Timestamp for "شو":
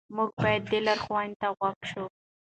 1.89-2.05